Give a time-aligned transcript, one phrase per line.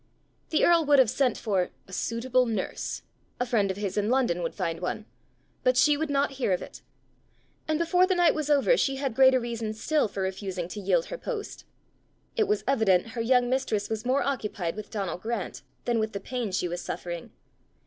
[0.49, 3.03] The earl would have sent for "a suitable nurse!"
[3.39, 5.05] a friend of his in London would find one!
[5.63, 6.81] but she would not hear of it.
[7.67, 11.05] And before the night was over she had greater reason still for refusing to yield
[11.05, 11.65] her post:
[12.35, 16.19] it was evident her young mistress was more occupied with Donal Grant than with the
[16.19, 17.31] pain she was suffering!